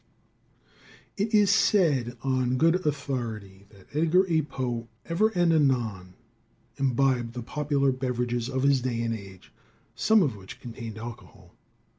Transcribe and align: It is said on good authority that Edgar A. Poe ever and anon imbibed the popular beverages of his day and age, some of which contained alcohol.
It 1.15 1.31
is 1.31 1.51
said 1.51 2.17
on 2.23 2.57
good 2.57 2.87
authority 2.87 3.67
that 3.69 3.85
Edgar 3.95 4.25
A. 4.29 4.41
Poe 4.41 4.87
ever 5.05 5.29
and 5.35 5.53
anon 5.53 6.15
imbibed 6.77 7.33
the 7.33 7.43
popular 7.43 7.91
beverages 7.91 8.49
of 8.49 8.63
his 8.63 8.81
day 8.81 9.03
and 9.03 9.13
age, 9.13 9.51
some 9.93 10.23
of 10.23 10.35
which 10.35 10.59
contained 10.59 10.97
alcohol. 10.97 11.53